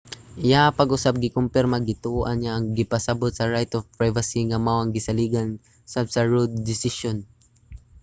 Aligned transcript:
iyaha 0.43 0.75
pag-usab 0.79 1.15
gikompirma 1.23 1.75
nga 1.77 1.87
gituohan 1.89 2.37
niya 2.39 2.51
ang 2.55 2.65
gipasabut 2.77 3.31
sa 3.33 3.49
right 3.53 3.69
to 3.73 3.79
privacy 3.99 4.39
nga 4.47 4.63
mao 4.65 4.77
ang 4.79 4.91
gisaligan 4.97 5.49
usab 5.91 6.05
sa 6.09 6.21
roe 6.31 6.53
desisyon 6.69 7.17